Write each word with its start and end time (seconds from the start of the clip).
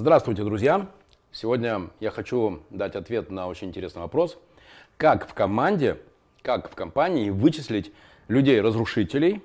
Здравствуйте, 0.00 0.44
друзья! 0.44 0.86
Сегодня 1.32 1.90
я 1.98 2.12
хочу 2.12 2.60
дать 2.70 2.94
ответ 2.94 3.32
на 3.32 3.48
очень 3.48 3.66
интересный 3.66 4.00
вопрос. 4.00 4.38
Как 4.96 5.26
в 5.26 5.34
команде, 5.34 5.98
как 6.42 6.70
в 6.70 6.76
компании 6.76 7.30
вычислить 7.30 7.92
людей-разрушителей, 8.28 9.42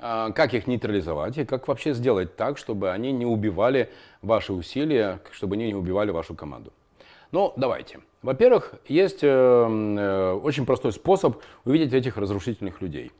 а, 0.00 0.32
как 0.32 0.54
их 0.54 0.66
нейтрализовать 0.66 1.38
и 1.38 1.44
как 1.44 1.68
вообще 1.68 1.94
сделать 1.94 2.34
так, 2.34 2.58
чтобы 2.58 2.90
они 2.90 3.12
не 3.12 3.26
убивали 3.26 3.88
ваши 4.22 4.52
усилия, 4.52 5.20
чтобы 5.30 5.54
они 5.54 5.68
не 5.68 5.76
убивали 5.76 6.10
вашу 6.10 6.34
команду. 6.34 6.72
Ну, 7.30 7.52
давайте. 7.56 8.00
Во-первых, 8.22 8.74
есть 8.88 9.22
э, 9.22 9.28
э, 9.28 10.32
очень 10.32 10.66
простой 10.66 10.90
способ 10.90 11.40
увидеть 11.64 11.92
этих 11.92 12.16
разрушительных 12.16 12.82
людей. 12.82 13.12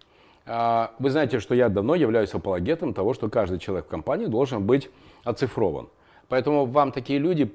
Э, 0.46 0.88
вы 0.98 1.10
знаете, 1.10 1.38
что 1.38 1.54
я 1.54 1.68
давно 1.68 1.94
являюсь 1.94 2.34
апологетом 2.34 2.92
того, 2.92 3.14
что 3.14 3.28
каждый 3.30 3.60
человек 3.60 3.86
в 3.86 3.88
компании 3.88 4.26
должен 4.26 4.66
быть 4.66 4.90
оцифрован. 5.22 5.86
Поэтому 6.28 6.66
вам 6.66 6.92
такие 6.92 7.18
люди, 7.18 7.50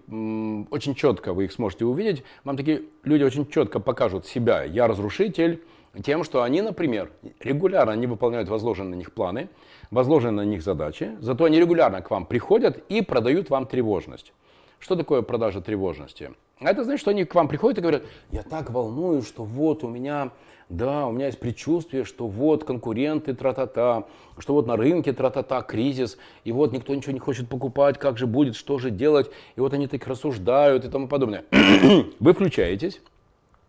очень 0.71 0.95
четко 0.95 1.33
вы 1.33 1.45
их 1.45 1.51
сможете 1.51 1.85
увидеть, 1.85 2.23
вам 2.43 2.55
такие 2.55 2.83
люди 3.03 3.23
очень 3.23 3.49
четко 3.49 3.79
покажут 3.79 4.25
себя. 4.25 4.63
Я 4.63 4.87
разрушитель, 4.87 5.61
тем, 6.03 6.23
что 6.23 6.41
они, 6.41 6.61
например, 6.61 7.11
регулярно 7.41 7.91
не 7.93 8.07
выполняют 8.07 8.47
возложенные 8.47 8.91
на 8.91 8.95
них 8.95 9.11
планы, 9.11 9.49
возложенные 9.91 10.45
на 10.45 10.49
них 10.49 10.63
задачи, 10.63 11.11
зато 11.19 11.43
они 11.45 11.59
регулярно 11.59 12.01
к 12.01 12.09
вам 12.09 12.25
приходят 12.25 12.77
и 12.87 13.01
продают 13.01 13.49
вам 13.49 13.65
тревожность. 13.65 14.33
Что 14.81 14.95
такое 14.95 15.21
продажа 15.21 15.61
тревожности? 15.61 16.31
Это 16.59 16.83
значит, 16.83 17.01
что 17.01 17.11
они 17.11 17.23
к 17.23 17.33
вам 17.35 17.47
приходят 17.47 17.77
и 17.77 17.81
говорят, 17.81 18.03
я 18.31 18.41
так 18.41 18.71
волнуюсь, 18.71 19.27
что 19.27 19.43
вот 19.43 19.83
у 19.83 19.87
меня, 19.87 20.31
да, 20.69 21.05
у 21.05 21.11
меня 21.11 21.27
есть 21.27 21.39
предчувствие, 21.39 22.03
что 22.03 22.27
вот 22.27 22.63
конкуренты 22.63 23.35
тра-та-та, 23.35 24.05
что 24.39 24.53
вот 24.53 24.65
на 24.65 24.75
рынке 24.75 25.13
тра-та-та 25.13 25.61
кризис, 25.61 26.17
и 26.45 26.51
вот 26.51 26.71
никто 26.73 26.95
ничего 26.95 27.13
не 27.13 27.19
хочет 27.19 27.47
покупать, 27.47 27.99
как 27.99 28.17
же 28.17 28.25
будет, 28.25 28.55
что 28.55 28.79
же 28.79 28.89
делать, 28.89 29.29
и 29.55 29.59
вот 29.59 29.73
они 29.73 29.87
так 29.87 30.05
рассуждают 30.07 30.83
и 30.83 30.89
тому 30.89 31.07
подобное. 31.07 31.45
Вы 32.19 32.33
включаетесь, 32.33 33.01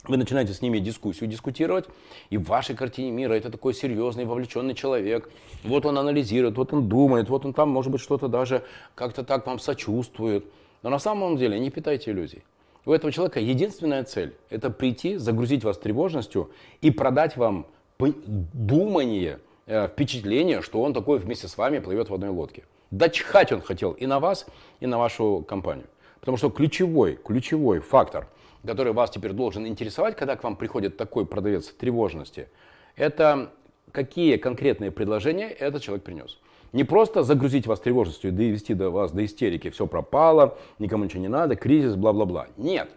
вы 0.05 0.17
начинаете 0.17 0.53
с 0.53 0.63
ними 0.63 0.79
дискуссию 0.79 1.31
дискутировать, 1.31 1.85
и 2.31 2.37
в 2.37 2.45
вашей 2.45 2.75
картине 2.75 3.11
мира 3.11 3.35
это 3.35 3.51
такой 3.51 3.75
серьезный, 3.75 4.25
вовлеченный 4.25 4.75
человек. 4.75 5.31
Вот 5.63 5.87
он 5.87 5.97
анализирует, 5.97 6.57
вот 6.57 6.73
он 6.73 6.89
думает, 6.89 7.29
вот 7.29 7.45
он 7.45 7.53
там, 7.53 7.69
может 7.69 7.93
быть, 7.93 8.01
что-то 8.01 8.29
даже 8.29 8.65
как-то 8.95 9.23
так 9.23 9.47
вам 9.47 9.61
сочувствует. 9.61 10.45
Но 10.83 10.91
на 10.91 10.99
самом 10.99 11.37
деле 11.37 11.59
не 11.59 11.71
питайте 11.71 12.11
иллюзий. 12.11 12.43
У 12.85 12.93
этого 12.93 13.13
человека 13.13 13.39
единственная 13.41 14.03
цель– 14.05 14.35
это 14.51 14.71
прийти, 14.71 15.17
загрузить 15.17 15.63
вас 15.63 15.79
тревожностью 15.79 16.51
и 16.81 16.91
продать 16.91 17.37
вам 17.37 17.67
думание, 17.99 19.39
э, 19.67 19.87
впечатление, 19.87 20.63
что 20.63 20.83
он 20.83 20.93
такой 20.93 21.19
вместе 21.19 21.47
с 21.47 21.57
вами 21.57 21.79
плывет 21.79 22.11
в 22.11 22.15
одной 22.15 22.31
лодке. 22.31 22.65
Да 22.91 23.09
чихать 23.09 23.53
он 23.53 23.61
хотел 23.61 23.93
и 23.93 24.07
на 24.07 24.19
вас, 24.19 24.47
и 24.81 24.87
на 24.87 24.99
вашу 24.99 25.45
компанию. 25.47 25.87
Потому 26.19 26.37
что 26.37 26.51
ключевой, 26.51 27.17
ключевой 27.25 27.79
фактор, 27.79 28.29
который 28.67 28.93
вас 28.93 29.11
теперь 29.11 29.33
должен 29.33 29.67
интересовать, 29.67 30.17
когда 30.17 30.37
к 30.37 30.43
вам 30.43 30.57
приходит 30.57 30.97
такой 30.97 31.25
продавец 31.25 31.69
тревожности, 31.69 32.49
это 32.97 33.53
какие 33.93 34.37
конкретные 34.37 34.91
предложения 34.91 35.49
этот 35.49 35.83
человек 35.83 36.05
принес. 36.05 36.39
Не 36.73 36.85
просто 36.85 37.23
загрузить 37.23 37.67
вас 37.67 37.81
тревожностью 37.81 38.31
и 38.31 38.35
довести 38.35 38.73
до 38.73 38.89
вас 38.91 39.13
до 39.13 39.25
истерики, 39.25 39.69
все 39.69 39.87
пропало, 39.87 40.57
никому 40.79 41.05
ничего 41.05 41.21
не 41.21 41.29
надо, 41.29 41.55
кризис, 41.55 41.97
бла-бла-бла. 41.97 42.47
Нет. 42.57 42.89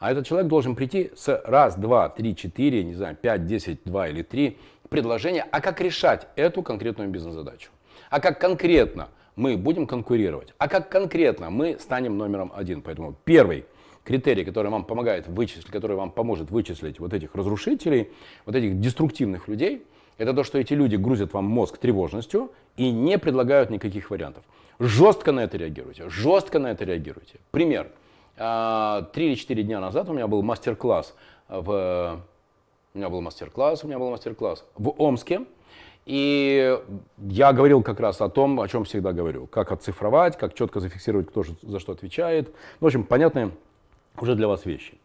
А 0.00 0.10
этот 0.10 0.26
человек 0.26 0.48
должен 0.48 0.74
прийти 0.74 1.12
с 1.14 1.40
раз, 1.44 1.76
два, 1.76 2.08
три, 2.08 2.34
четыре, 2.34 2.82
не 2.82 2.94
знаю, 2.94 3.16
пять, 3.16 3.46
десять, 3.46 3.84
два 3.84 4.08
или 4.08 4.22
три 4.22 4.58
предложения, 4.88 5.46
а 5.48 5.60
как 5.60 5.80
решать 5.80 6.26
эту 6.34 6.62
конкретную 6.62 7.08
бизнес-задачу. 7.08 7.70
А 8.08 8.18
как 8.18 8.40
конкретно 8.40 9.08
мы 9.36 9.56
будем 9.56 9.86
конкурировать, 9.86 10.52
а 10.58 10.68
как 10.68 10.88
конкретно 10.88 11.50
мы 11.50 11.78
станем 11.78 12.18
номером 12.18 12.50
один. 12.52 12.82
Поэтому 12.82 13.14
первый 13.24 13.64
критерий, 14.02 14.44
который 14.44 14.72
вам 14.72 14.84
помогает 14.84 15.28
вычислить, 15.28 15.66
который 15.66 15.96
вам 15.96 16.10
поможет 16.10 16.50
вычислить 16.50 16.98
вот 16.98 17.12
этих 17.12 17.36
разрушителей, 17.36 18.10
вот 18.44 18.56
этих 18.56 18.80
деструктивных 18.80 19.46
людей– 19.46 19.84
это 20.20 20.34
то, 20.34 20.44
что 20.44 20.58
эти 20.58 20.74
люди 20.74 20.96
грузят 20.96 21.32
вам 21.32 21.46
мозг 21.46 21.78
тревожностью 21.78 22.52
и 22.76 22.90
не 22.90 23.18
предлагают 23.18 23.70
никаких 23.70 24.10
вариантов. 24.10 24.44
Жестко 24.78 25.32
на 25.32 25.40
это 25.40 25.56
реагируйте, 25.56 26.10
жестко 26.10 26.58
на 26.58 26.66
это 26.66 26.84
реагируйте. 26.84 27.40
Пример. 27.50 27.90
А, 28.36 29.08
три 29.14 29.28
или 29.28 29.34
четыре 29.34 29.62
дня 29.62 29.80
назад 29.80 30.10
у 30.10 30.12
меня 30.12 30.26
был 30.26 30.42
мастер-класс 30.42 31.14
в... 31.48 32.20
У 32.92 32.98
меня 32.98 33.08
был 33.08 33.22
мастер-класс, 33.22 33.82
у 33.84 33.86
меня 33.86 33.98
был 33.98 34.10
мастер-класс 34.10 34.66
в 34.76 34.90
Омске. 34.98 35.46
И 36.04 36.78
я 37.16 37.52
говорил 37.54 37.82
как 37.82 37.98
раз 37.98 38.20
о 38.20 38.28
том, 38.28 38.60
о 38.60 38.68
чем 38.68 38.84
всегда 38.84 39.12
говорю. 39.12 39.46
Как 39.46 39.72
оцифровать, 39.72 40.36
как 40.36 40.52
четко 40.52 40.80
зафиксировать, 40.80 41.28
кто 41.28 41.44
за 41.62 41.78
что 41.80 41.92
отвечает. 41.92 42.54
В 42.80 42.84
общем, 42.84 43.04
понятные 43.04 43.52
уже 44.18 44.34
для 44.34 44.48
вас 44.48 44.66
вещи. 44.66 44.98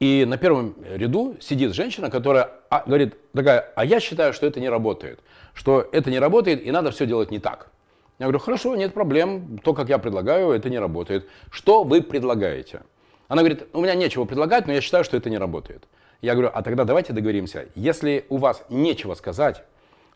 И 0.00 0.24
на 0.26 0.38
первом 0.38 0.74
ряду 0.82 1.36
сидит 1.40 1.74
женщина, 1.74 2.10
которая 2.10 2.50
а, 2.70 2.82
говорит 2.86 3.16
такая, 3.32 3.70
а 3.76 3.84
я 3.84 4.00
считаю, 4.00 4.32
что 4.32 4.46
это 4.46 4.58
не 4.58 4.70
работает, 4.70 5.20
что 5.52 5.86
это 5.92 6.10
не 6.10 6.18
работает 6.18 6.64
и 6.64 6.70
надо 6.70 6.90
все 6.90 7.04
делать 7.06 7.30
не 7.30 7.38
так. 7.38 7.70
Я 8.18 8.26
говорю, 8.26 8.38
хорошо, 8.38 8.76
нет 8.76 8.94
проблем, 8.94 9.58
то, 9.62 9.74
как 9.74 9.90
я 9.90 9.98
предлагаю, 9.98 10.52
это 10.52 10.70
не 10.70 10.78
работает. 10.78 11.28
Что 11.50 11.84
вы 11.84 12.02
предлагаете? 12.02 12.82
Она 13.28 13.42
говорит, 13.42 13.66
у 13.74 13.82
меня 13.82 13.94
нечего 13.94 14.24
предлагать, 14.24 14.66
но 14.66 14.72
я 14.72 14.80
считаю, 14.80 15.04
что 15.04 15.18
это 15.18 15.28
не 15.28 15.38
работает. 15.38 15.84
Я 16.22 16.32
говорю, 16.32 16.50
а 16.52 16.62
тогда 16.62 16.84
давайте 16.84 17.12
договоримся, 17.12 17.68
если 17.74 18.24
у 18.30 18.38
вас 18.38 18.64
нечего 18.70 19.14
сказать, 19.14 19.64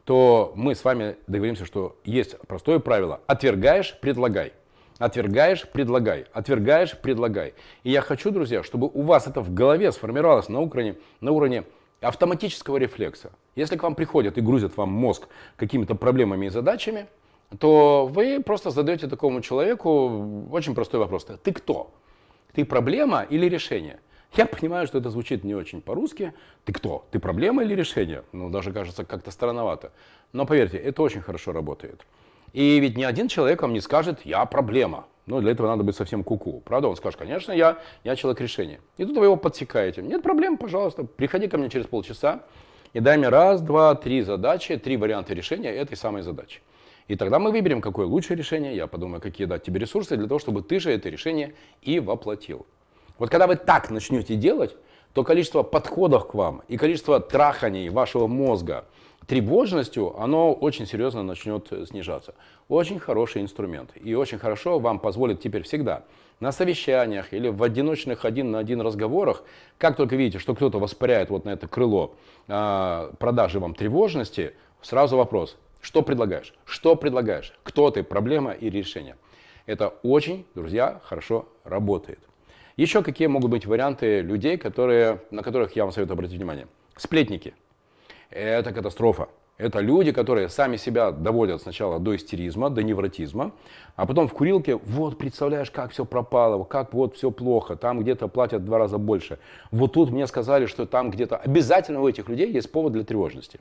то 0.05 0.53
мы 0.55 0.75
с 0.75 0.85
вами 0.85 1.17
договоримся, 1.27 1.67
что 1.67 1.97
есть 2.05 2.39
простое 2.47 2.79
правило, 2.79 3.21
отвергаешь, 3.27 3.99
предлагай. 4.01 4.55
Отвергаешь, 4.99 5.69
предлагай. 5.69 6.27
Отвергаешь, 6.33 6.97
предлагай. 6.97 7.55
И 7.83 7.91
я 7.91 8.01
хочу, 8.01 8.31
друзья, 8.31 8.63
чтобы 8.63 8.89
у 8.93 9.03
вас 9.03 9.27
это 9.27 9.41
в 9.41 9.53
голове 9.53 9.91
сформировалось 9.91 10.49
на 10.49 10.61
уровне, 10.61 10.97
на 11.21 11.33
уровне 11.33 11.65
автоматического 12.01 12.77
рефлекса. 12.77 13.33
Если 13.57 13.77
к 13.77 13.83
вам 13.83 13.95
приходят 13.95 14.39
и 14.39 14.41
грузят 14.41 14.77
вам 14.77 14.91
мозг 14.91 15.27
какими-то 15.57 15.95
проблемами 15.95 16.47
и 16.47 16.51
задачами, 16.51 17.07
то 17.59 18.07
вы 18.07 18.43
просто 18.43 18.71
задаете 18.71 19.09
такому 19.09 19.41
человеку 19.41 20.49
очень 20.51 20.75
простой 20.75 21.01
вопрос. 21.01 21.27
Ты 21.43 21.53
кто? 21.53 21.93
Ты 22.53 22.65
проблема 22.65 23.23
или 23.23 23.49
решение? 23.49 24.01
Я 24.37 24.47
понимаю, 24.47 24.87
что 24.87 24.99
это 24.99 25.11
звучит 25.11 25.45
не 25.45 25.55
очень 25.55 25.81
по-русски. 25.81 26.35
Ты 26.65 26.73
кто? 26.73 27.07
Ты 27.11 27.21
проблема 27.21 27.63
или 27.63 27.75
решение? 27.75 28.25
Ну, 28.33 28.51
даже 28.51 28.73
кажется 28.73 29.05
как-то 29.05 29.31
странновато. 29.31 29.93
Но 30.33 30.45
поверьте, 30.45 30.77
это 30.79 31.03
очень 31.03 31.21
хорошо 31.21 31.53
работает. 31.53 32.05
И 32.55 32.79
ведь 32.79 32.97
ни 32.97 33.03
один 33.03 33.27
человек 33.27 33.63
вам 33.63 33.73
не 33.73 33.81
скажет, 33.81 34.21
я 34.25 34.45
проблема. 34.47 35.07
Ну, 35.27 35.41
для 35.41 35.51
этого 35.51 35.67
надо 35.67 35.83
быть 35.83 35.97
совсем 35.97 36.23
куку. 36.23 36.51
-ку. 36.51 36.61
Правда, 36.61 36.89
он 36.89 36.97
скажет, 36.97 37.19
конечно, 37.19 37.53
я, 37.53 37.79
я 38.05 38.15
человек 38.15 38.41
решения. 38.41 38.79
И 38.97 39.05
тут 39.05 39.17
вы 39.17 39.25
его 39.25 39.37
подсекаете. 39.37 40.03
Нет 40.03 40.23
проблем, 40.23 40.57
пожалуйста, 40.57 41.03
приходи 41.03 41.49
ко 41.49 41.59
мне 41.59 41.69
через 41.69 41.87
полчаса 41.87 42.43
и 42.95 43.01
дай 43.01 43.19
мне 43.19 43.29
раз, 43.29 43.61
два, 43.61 43.97
три 43.97 44.23
задачи, 44.23 44.77
три 44.77 44.97
варианта 44.97 45.35
решения 45.35 45.71
этой 45.71 45.97
самой 45.97 46.23
задачи. 46.23 46.61
И 47.09 47.17
тогда 47.17 47.39
мы 47.39 47.51
выберем, 47.51 47.81
какое 47.81 48.07
лучшее 48.07 48.37
решение, 48.37 48.77
я 48.77 48.87
подумаю, 48.87 49.21
какие 49.21 49.49
дать 49.49 49.65
тебе 49.65 49.81
ресурсы 49.81 50.17
для 50.17 50.29
того, 50.29 50.39
чтобы 50.39 50.63
ты 50.63 50.79
же 50.79 50.93
это 50.93 51.09
решение 51.09 51.55
и 51.83 51.99
воплотил. 51.99 52.67
Вот 53.19 53.31
когда 53.31 53.47
вы 53.47 53.57
так 53.57 53.91
начнете 53.91 54.37
делать, 54.37 54.77
то 55.13 55.25
количество 55.25 55.65
подходов 55.65 56.29
к 56.29 56.35
вам 56.35 56.63
и 56.69 56.77
количество 56.77 57.19
траханий 57.19 57.89
вашего 57.89 58.29
мозга– 58.29 58.85
тревожностью, 59.27 60.19
оно 60.21 60.53
очень 60.53 60.87
серьезно 60.87 61.23
начнет 61.23 61.73
снижаться. 61.89 62.35
Очень 62.69 62.99
хороший 62.99 63.43
инструмент. 63.43 63.91
И 63.95 64.15
очень 64.15 64.39
хорошо 64.39 64.79
вам 64.79 64.99
позволит 64.99 65.41
теперь 65.41 65.63
всегда 65.63 66.05
на 66.41 66.53
совещаниях 66.53 67.33
или 67.33 67.49
в 67.49 67.63
одиночных 67.63 68.25
один 68.25 68.51
на 68.51 68.59
один 68.59 68.81
разговорах, 68.81 69.45
как 69.79 69.97
только 69.97 70.17
видите, 70.17 70.39
что 70.39 70.55
кто-то 70.55 70.79
воспаряет 70.79 71.31
вот 71.31 71.45
на 71.45 71.51
это 71.51 71.69
крыло 71.69 72.17
э, 72.49 73.11
продажи 73.19 73.61
вам 73.61 73.75
тревожности, 73.75 74.55
сразу 74.83 75.17
вопрос, 75.17 75.57
что 75.81 76.03
предлагаешь? 76.03 76.55
Что 76.65 76.97
предлагаешь? 76.97 77.55
Кто 77.63 77.91
ты? 77.91 78.03
Проблема 78.03 78.53
и 78.53 78.69
решение. 78.69 79.17
Это 79.67 79.89
очень, 80.03 80.45
друзья, 80.55 81.01
хорошо 81.05 81.49
работает. 81.65 82.21
Еще 82.77 83.03
какие 83.03 83.29
могут 83.29 83.51
быть 83.51 83.67
варианты 83.67 84.21
людей, 84.21 84.59
которые, 84.59 85.23
на 85.31 85.43
которых 85.43 85.77
я 85.77 85.85
вам 85.85 85.93
советую 85.93 86.15
обратить 86.15 86.37
внимание? 86.37 86.67
Сплетники– 86.97 87.55
это 88.35 88.73
катастрофа. 88.73 89.29
Это 89.57 89.79
люди, 89.79 90.11
которые 90.11 90.49
сами 90.49 90.77
себя 90.77 91.13
доводят 91.13 91.63
сначала 91.63 92.01
до 92.01 92.17
истеризма, 92.17 92.71
до 92.71 92.83
невротизма, 92.83 93.53
а 93.95 94.05
потом 94.05 94.27
в 94.27 94.33
курилке, 94.33 94.75
вот, 94.75 95.17
представляешь, 95.17 95.71
как 95.71 95.93
все 95.93 96.05
пропало, 96.05 96.65
как 96.65 96.93
вот 96.93 97.15
все 97.15 97.31
плохо, 97.31 97.77
там 97.77 98.01
где-то 98.01 98.27
платят 98.27 98.63
в 98.63 98.65
два 98.65 98.79
раза 98.79 98.99
больше. 98.99 99.39
Вот 99.71 99.93
тут 99.93 100.11
мне 100.11 100.27
сказали, 100.27 100.67
что 100.67 100.87
там 100.87 101.13
где-то 101.13 101.37
обязательно 101.37 102.01
у 102.01 102.09
этих 102.09 102.29
людей 102.29 102.51
есть 102.51 102.73
повод 102.73 102.95
для 102.95 103.05
тревожности. 103.05 103.61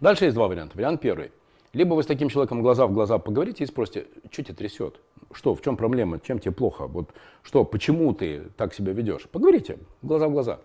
Дальше 0.00 0.26
есть 0.26 0.34
два 0.34 0.46
варианта. 0.46 0.76
Вариант 0.76 1.00
первый. 1.00 1.32
Либо 1.72 1.94
вы 1.94 2.04
с 2.04 2.06
таким 2.06 2.28
человеком 2.28 2.62
глаза 2.62 2.86
в 2.86 2.92
глаза 2.92 3.18
поговорите 3.18 3.64
и 3.64 3.66
спросите, 3.66 4.06
что 4.30 4.44
тебя 4.44 4.54
трясет? 4.54 5.00
Что, 5.32 5.54
в 5.54 5.60
чем 5.60 5.76
проблема, 5.76 6.20
чем 6.20 6.38
тебе 6.38 6.52
плохо? 6.52 6.86
Вот 6.86 7.10
что, 7.42 7.64
почему 7.64 8.14
ты 8.14 8.44
так 8.56 8.72
себя 8.72 8.92
ведешь? 8.92 9.28
Поговорите 9.28 9.78
глаза 10.02 10.28
в 10.28 10.32
глаза. 10.32 10.60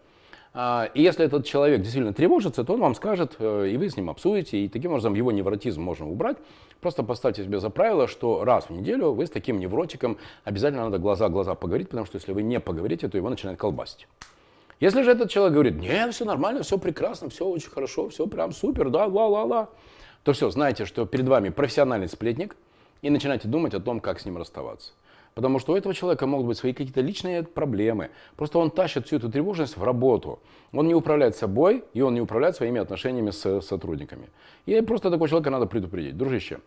А, 0.55 0.89
и 0.93 1.01
если 1.01 1.25
этот 1.25 1.45
человек 1.45 1.81
действительно 1.81 2.13
тревожится, 2.13 2.63
то 2.63 2.73
он 2.73 2.81
вам 2.81 2.93
скажет, 2.93 3.35
э, 3.39 3.69
и 3.69 3.77
вы 3.77 3.89
с 3.89 3.97
ним 3.97 4.11
обсудите, 4.11 4.59
и 4.59 4.69
таким 4.69 4.91
образом 4.91 5.15
его 5.15 5.31
невротизм 5.31 5.81
можно 5.81 6.07
убрать. 6.07 6.37
Просто 6.79 7.01
поставьте 7.01 7.43
себе 7.43 7.59
за 7.59 7.71
правило, 7.71 8.07
что 8.07 8.43
раз 8.43 8.65
в 8.65 8.69
неделю 8.69 9.13
вы 9.13 9.25
с 9.25 9.31
таким 9.31 9.59
невротиком 9.59 10.17
обязательно 10.43 10.83
надо 10.83 10.99
глаза-глаза 10.99 11.55
поговорить, 11.55 11.89
потому 11.89 12.05
что 12.05 12.17
если 12.17 12.33
вы 12.33 12.43
не 12.43 12.59
поговорите, 12.59 13.07
то 13.07 13.17
его 13.17 13.29
начинает 13.29 13.57
колбасить. 13.57 14.07
Если 14.79 15.01
же 15.01 15.11
этот 15.11 15.31
человек 15.31 15.53
говорит, 15.53 15.75
нет, 15.75 16.13
все 16.13 16.25
нормально, 16.25 16.61
все 16.61 16.77
прекрасно, 16.77 17.29
все 17.29 17.47
очень 17.47 17.69
хорошо, 17.69 18.09
все 18.09 18.27
прям 18.27 18.51
супер, 18.51 18.89
да, 18.89 19.05
ла-ла-ла, 19.07 19.69
то 20.23 20.33
все, 20.33 20.51
знаете, 20.51 20.85
что 20.85 21.05
перед 21.05 21.27
вами 21.27 21.49
профессиональный 21.49 22.07
сплетник, 22.07 22.55
и 23.01 23.09
начинайте 23.09 23.47
думать 23.47 23.73
о 23.73 23.79
том, 23.79 23.99
как 23.99 24.19
с 24.19 24.25
ним 24.25 24.37
расставаться. 24.37 24.91
Потому 25.35 25.59
что 25.59 25.73
у 25.73 25.75
этого 25.75 25.95
человека 25.95 26.27
могут 26.27 26.47
быть 26.47 26.57
свои 26.57 26.73
какие-то 26.73 27.01
личные 27.01 27.43
проблемы. 27.43 28.11
Просто 28.35 28.59
он 28.59 28.69
тащит 28.69 29.07
всю 29.07 29.17
эту 29.17 29.31
тревожность 29.31 29.77
в 29.77 29.83
работу. 29.83 30.39
Он 30.71 30.87
не 30.87 30.95
управляет 30.95 31.35
собой, 31.35 31.83
и 31.93 32.01
он 32.01 32.13
не 32.13 32.21
управляет 32.21 32.55
своими 32.55 32.79
отношениями 32.79 33.31
с 33.31 33.61
сотрудниками. 33.61 34.29
И 34.65 34.79
просто 34.81 35.09
такого 35.09 35.27
человека 35.27 35.49
надо 35.49 35.65
предупредить. 35.65 36.17
Дружище, 36.17 36.59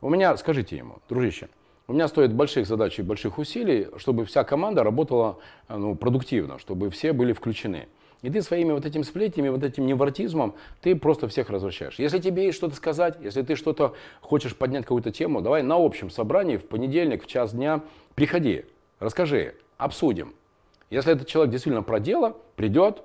у 0.00 0.08
меня, 0.08 0.36
скажите 0.36 0.76
ему, 0.76 0.98
дружище, 1.08 1.48
у 1.88 1.94
меня 1.94 2.06
стоит 2.08 2.32
больших 2.32 2.66
задач 2.66 2.98
и 2.98 3.02
больших 3.02 3.38
усилий, 3.38 3.88
чтобы 3.96 4.24
вся 4.24 4.44
команда 4.44 4.84
работала 4.84 5.38
ну, 5.68 5.96
продуктивно, 5.96 6.58
чтобы 6.58 6.90
все 6.90 7.12
были 7.12 7.32
включены. 7.32 7.88
И 8.22 8.30
ты 8.30 8.40
своими 8.40 8.72
вот 8.72 8.86
этими 8.86 9.02
сплетнями, 9.02 9.48
вот 9.48 9.64
этим 9.64 9.84
невротизмом, 9.84 10.54
ты 10.80 10.94
просто 10.94 11.26
всех 11.26 11.50
развращаешь. 11.50 11.98
Если 11.98 12.20
тебе 12.20 12.46
есть 12.46 12.56
что-то 12.56 12.76
сказать, 12.76 13.16
если 13.20 13.42
ты 13.42 13.56
что-то 13.56 13.94
хочешь 14.20 14.56
поднять 14.56 14.84
какую-то 14.84 15.10
тему, 15.10 15.40
давай 15.40 15.62
на 15.62 15.74
общем 15.76 16.08
собрании 16.08 16.56
в 16.56 16.64
понедельник 16.64 17.24
в 17.24 17.26
час 17.26 17.52
дня 17.52 17.82
приходи, 18.14 18.64
расскажи, 19.00 19.56
обсудим. 19.76 20.34
Если 20.88 21.12
этот 21.12 21.26
человек 21.26 21.50
действительно 21.50 21.82
про 21.82 21.98
дело, 21.98 22.36
придет, 22.54 23.02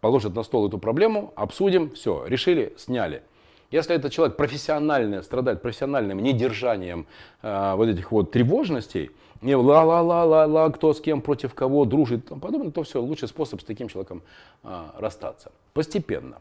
положит 0.00 0.34
на 0.34 0.42
стол 0.42 0.66
эту 0.66 0.78
проблему, 0.78 1.32
обсудим, 1.36 1.92
все, 1.92 2.24
решили, 2.26 2.74
сняли. 2.76 3.22
Если 3.70 3.94
этот 3.94 4.12
человек 4.12 4.36
профессионально 4.36 5.22
страдает 5.22 5.62
профессиональным 5.62 6.20
недержанием 6.22 7.06
э, 7.42 7.74
вот 7.74 7.88
этих 7.88 8.12
вот 8.12 8.30
тревожностей, 8.30 9.10
не 9.42 9.54
ла-ла-ла-ла-ла, 9.54 10.70
кто 10.70 10.92
с 10.92 11.00
кем, 11.00 11.20
против 11.20 11.54
кого, 11.54 11.84
дружит 11.84 12.24
и 12.24 12.28
тому 12.28 12.40
подобное, 12.40 12.70
то 12.70 12.82
все, 12.82 13.00
лучший 13.00 13.28
способ 13.28 13.60
с 13.60 13.64
таким 13.64 13.88
человеком 13.88 14.22
а, 14.62 14.94
расстаться. 14.98 15.52
Постепенно. 15.74 16.38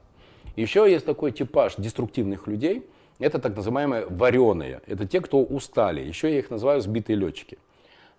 Еще 0.56 0.90
есть 0.90 1.06
такой 1.06 1.32
типаж 1.32 1.76
деструктивных 1.78 2.48
людей, 2.48 2.86
это 3.20 3.40
так 3.40 3.56
называемые 3.56 4.06
вареные, 4.08 4.82
это 4.88 5.06
те, 5.06 5.22
кто 5.22 5.42
устали, 5.42 6.02
еще 6.02 6.32
я 6.32 6.40
их 6.40 6.50
называю 6.50 6.82
сбитые 6.82 7.18
летчики. 7.18 7.58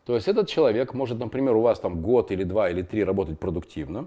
То 0.05 0.15
есть 0.15 0.29
этот 0.29 0.49
человек 0.49 0.95
может, 0.95 1.19
например, 1.19 1.57
у 1.57 1.63
вас 1.63 1.81
там 1.81 2.01
год 2.01 2.31
или 2.31 2.45
два 2.45 2.71
или 2.71 2.83
три 2.83 3.03
работать 3.03 3.39
продуктивно, 3.39 4.07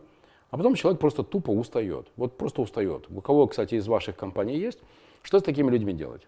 а 0.51 0.57
потом 0.57 0.75
человек 0.75 0.99
просто 0.99 1.23
тупо 1.23 1.51
устает. 1.51 2.07
Вот 2.15 2.37
просто 2.37 2.61
устает. 2.61 3.05
У 3.09 3.21
кого, 3.21 3.47
кстати, 3.47 3.75
из 3.75 3.87
ваших 3.87 4.15
компаний 4.15 4.57
есть, 4.57 4.79
что 5.23 5.39
с 5.39 5.43
такими 5.43 5.69
людьми 5.69 5.93
делать? 5.93 6.21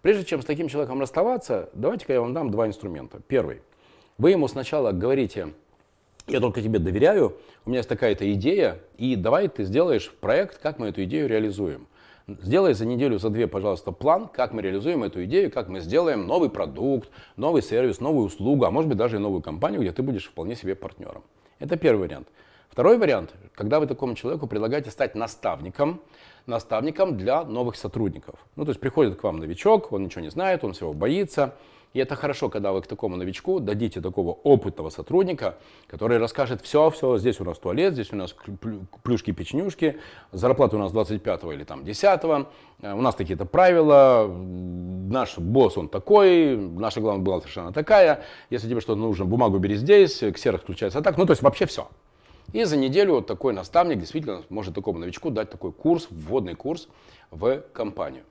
Прежде 0.00 0.24
чем 0.24 0.42
с 0.42 0.44
таким 0.44 0.68
человеком 0.68 1.00
расставаться, 1.00 1.70
давайте-ка 1.74 2.12
я 2.12 2.20
вам 2.20 2.34
дам 2.34 2.50
два 2.50 2.66
инструмента. 2.66 3.20
Первый– 3.28 3.60
вы 4.18 4.30
ему 4.30 4.46
сначала 4.46 4.92
говорите, 4.92 5.48
я 6.28 6.40
только 6.40 6.60
тебе 6.60 6.78
доверяю, 6.78 7.36
у 7.64 7.70
меня 7.70 7.78
есть 7.78 7.88
такая-то 7.88 8.30
идея, 8.34 8.78
и 8.98 9.16
давай 9.16 9.48
ты 9.48 9.64
сделаешь 9.64 10.12
проект, 10.12 10.58
как 10.58 10.78
мы 10.78 10.88
эту 10.88 11.02
идею 11.04 11.28
реализуем. 11.28 11.88
Сделай 12.28 12.74
за 12.74 12.86
неделю, 12.86 13.18
за 13.18 13.30
две, 13.30 13.48
пожалуйста, 13.48 13.90
план, 13.90 14.28
как 14.28 14.52
мы 14.52 14.62
реализуем 14.62 15.02
эту 15.02 15.24
идею, 15.24 15.50
как 15.50 15.68
мы 15.68 15.80
сделаем 15.80 16.26
новый 16.26 16.50
продукт, 16.50 17.10
новый 17.36 17.62
сервис, 17.62 18.00
новую 18.00 18.26
услугу, 18.26 18.64
а 18.64 18.70
может 18.70 18.88
быть 18.88 18.98
даже 18.98 19.16
и 19.16 19.18
новую 19.18 19.42
компанию, 19.42 19.80
где 19.80 19.90
ты 19.90 20.02
будешь 20.02 20.26
вполне 20.26 20.54
себе 20.54 20.76
партнером. 20.76 21.24
Это 21.58 21.76
первый 21.76 22.02
вариант. 22.02 22.28
Второй 22.72 22.96
вариант, 22.96 23.34
когда 23.54 23.80
вы 23.80 23.86
такому 23.86 24.14
человеку 24.14 24.46
предлагаете 24.46 24.90
стать 24.90 25.14
наставником, 25.14 26.00
наставником 26.46 27.18
для 27.18 27.44
новых 27.44 27.76
сотрудников. 27.76 28.36
Ну, 28.56 28.64
то 28.64 28.70
есть 28.70 28.80
приходит 28.80 29.20
к 29.20 29.22
вам 29.24 29.40
новичок, 29.40 29.92
он 29.92 30.04
ничего 30.04 30.22
не 30.22 30.30
знает, 30.30 30.64
он 30.64 30.72
всего 30.72 30.94
боится, 30.94 31.54
и 31.92 31.98
это 31.98 32.16
хорошо, 32.16 32.48
когда 32.48 32.72
вы 32.72 32.80
к 32.80 32.86
такому 32.86 33.16
новичку 33.16 33.60
дадите 33.60 34.00
такого 34.00 34.30
опытного 34.30 34.88
сотрудника, 34.88 35.58
который 35.86 36.16
расскажет 36.16 36.62
все, 36.62 36.88
все, 36.88 37.18
здесь 37.18 37.42
у 37.42 37.44
нас 37.44 37.58
туалет, 37.58 37.92
здесь 37.92 38.10
у 38.10 38.16
нас 38.16 38.34
плюшки-печенюшки, 39.02 39.98
зарплата 40.32 40.76
у 40.76 40.78
нас 40.78 40.92
25 40.92 41.44
или 41.52 41.64
там 41.64 41.84
10 41.84 42.20
э, 42.24 42.94
у 42.94 43.02
нас 43.02 43.14
такие-то 43.14 43.44
правила, 43.44 44.34
наш 44.34 45.36
босс 45.36 45.76
он 45.76 45.90
такой, 45.90 46.56
наша 46.56 47.02
главная 47.02 47.22
была 47.22 47.40
совершенно 47.40 47.74
такая, 47.74 48.24
если 48.48 48.66
тебе 48.66 48.80
что-то 48.80 48.98
нужно, 48.98 49.26
бумагу 49.26 49.58
бери 49.58 49.74
здесь, 49.74 50.24
ксерокс 50.34 50.62
включается 50.62 51.02
так, 51.02 51.18
ну 51.18 51.26
то 51.26 51.32
есть 51.32 51.42
вообще 51.42 51.66
все. 51.66 51.86
И 52.52 52.64
за 52.64 52.76
неделю 52.76 53.14
вот 53.14 53.26
такой 53.26 53.52
наставник 53.52 53.98
действительно 53.98 54.42
может 54.50 54.74
такому 54.74 54.98
новичку 54.98 55.30
дать 55.30 55.50
такой 55.50 55.72
курс, 55.72 56.08
вводный 56.10 56.54
курс 56.54 56.88
в 57.30 57.62
компанию. 57.72 58.24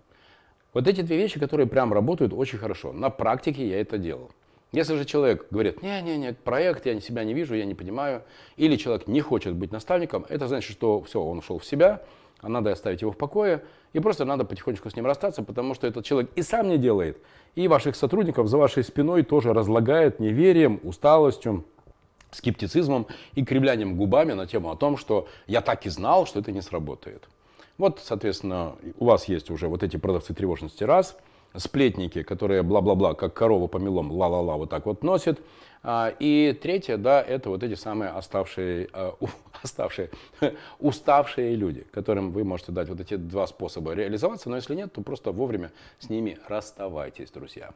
Вот 0.74 0.88
эти 0.88 1.02
две 1.02 1.18
вещи, 1.18 1.40
которые 1.40 1.68
прям 1.68 1.92
работают 1.92 2.34
очень 2.34 2.58
хорошо. 2.58 2.94
На 2.94 3.10
практике 3.10 3.68
я 3.68 3.82
это 3.82 3.98
делал. 3.98 4.32
Если 4.72 4.96
же 4.96 5.04
человек 5.04 5.48
говорит, 5.52 5.82
не-не-не, 5.82 6.34
проект, 6.34 6.86
я 6.86 6.98
себя 7.02 7.26
не 7.26 7.34
вижу, 7.34 7.56
я 7.56 7.66
не 7.66 7.76
понимаю, 7.76 8.24
или 8.56 8.78
человек 8.78 9.06
не 9.06 9.20
хочет 9.20 9.54
быть 9.54 9.72
наставником, 9.72 10.26
это 10.30 10.48
значит, 10.48 10.72
что 10.72 11.02
все, 11.02 11.22
он 11.22 11.40
ушел 11.40 11.60
в 11.60 11.66
себя, 11.66 12.04
а 12.40 12.48
надо 12.48 12.72
оставить 12.72 13.02
его 13.02 13.12
в 13.12 13.18
покое, 13.18 13.64
и 13.92 14.00
просто 14.00 14.24
надо 14.24 14.46
потихонечку 14.46 14.90
с 14.90 14.96
ним 14.96 15.06
расстаться, 15.06 15.44
потому 15.44 15.74
что 15.74 15.88
этот 15.88 16.06
человек 16.06 16.32
и 16.38 16.42
сам 16.42 16.70
не 16.70 16.78
делает, 16.78 17.18
и 17.56 17.68
ваших 17.68 17.98
сотрудников 17.98 18.48
за 18.48 18.58
вашей 18.58 18.86
спиной 18.86 19.24
тоже 19.24 19.54
разлагает 19.54 20.22
неверием, 20.22 20.80
усталостью, 20.84 21.66
скептицизмом 22.32 23.08
и 23.34 23.44
кривлянием 23.44 23.96
губами 23.96 24.34
на 24.34 24.48
тему 24.48 24.72
о 24.72 24.76
том, 24.76 24.98
что 24.98 25.28
я 25.48 25.62
так 25.62 25.86
и 25.86 25.90
знал, 25.90 26.26
что 26.26 26.40
это 26.40 26.52
не 26.52 26.62
сработает. 26.62 27.28
Вот, 27.78 28.02
соответственно, 28.04 28.76
у 28.98 29.06
вас 29.06 29.26
есть 29.26 29.50
уже 29.50 29.68
вот 29.68 29.84
эти 29.84 29.98
продавцы 29.98 30.34
тревожности 30.34 30.84
раз, 30.84 31.18
сплетники, 31.56 32.24
которые 32.24 32.64
бла-бла-бла, 32.64 33.14
как 33.14 33.34
корова 33.34 33.68
по 33.68 33.78
мелом, 33.78 34.12
ла-ла-ла, 34.12 34.56
вот 34.56 34.70
так 34.70 34.86
вот 34.86 35.04
носят. 35.04 35.40
А, 35.84 36.14
и 36.20 36.58
третье, 36.62 36.98
да, 36.98 37.22
это 37.22 37.50
вот 37.50 37.64
эти 37.64 37.74
самые 37.74 38.12
оставшие, 38.12 38.88
а, 38.94 39.16
оставшие, 39.64 40.12
уставшие 40.80 41.56
люди, 41.56 41.86
которым 41.92 42.32
вы 42.32 42.44
можете 42.44 42.72
дать 42.72 42.88
вот 42.88 43.00
эти 43.00 43.16
два 43.16 43.48
способа 43.48 43.94
реализоваться, 43.94 44.50
но 44.50 44.58
если 44.58 44.76
нет, 44.76 44.94
то 44.94 45.02
просто 45.02 45.32
вовремя 45.32 45.72
с 46.00 46.10
ними 46.10 46.38
расставайтесь, 46.48 47.32
друзья. 47.32 47.72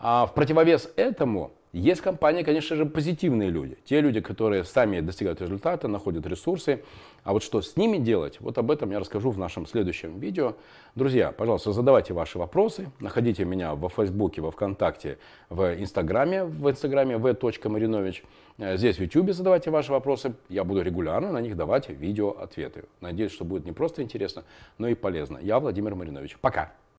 А 0.00 0.24
в 0.24 0.32
противовес 0.32 0.90
этому 0.96 1.52
есть 1.72 2.00
компании, 2.00 2.42
конечно 2.42 2.74
же, 2.74 2.84
позитивные 2.86 3.50
люди. 3.50 3.76
Те 3.84 4.00
люди, 4.00 4.20
которые 4.20 4.64
сами 4.64 5.00
достигают 5.00 5.40
результата, 5.40 5.86
находят 5.86 6.26
ресурсы. 6.26 6.82
А 7.22 7.32
вот 7.32 7.44
что 7.44 7.60
с 7.60 7.76
ними 7.76 7.98
делать, 7.98 8.40
вот 8.40 8.58
об 8.58 8.70
этом 8.70 8.90
я 8.90 8.98
расскажу 8.98 9.30
в 9.30 9.38
нашем 9.38 9.66
следующем 9.66 10.18
видео. 10.18 10.54
Друзья, 10.96 11.30
пожалуйста, 11.30 11.72
задавайте 11.72 12.12
ваши 12.12 12.38
вопросы. 12.38 12.90
Находите 12.98 13.44
меня 13.44 13.74
во 13.74 13.88
Фейсбуке, 13.88 14.40
во 14.40 14.50
Вконтакте, 14.50 15.18
в 15.48 15.78
Инстаграме, 15.78 16.44
в 16.44 16.68
Инстаграме 16.68 17.18
v.marinovich. 17.18 18.24
Здесь 18.58 18.96
в 18.96 19.02
Ютубе 19.02 19.32
задавайте 19.32 19.70
ваши 19.70 19.92
вопросы. 19.92 20.34
Я 20.48 20.64
буду 20.64 20.82
регулярно 20.82 21.30
на 21.30 21.40
них 21.42 21.56
давать 21.56 21.88
видео-ответы. 21.88 22.86
Надеюсь, 23.00 23.32
что 23.32 23.44
будет 23.44 23.64
не 23.64 23.72
просто 23.72 24.02
интересно, 24.02 24.44
но 24.78 24.88
и 24.88 24.94
полезно. 24.94 25.38
Я 25.40 25.60
Владимир 25.60 25.94
Маринович. 25.94 26.38
Пока! 26.40 26.72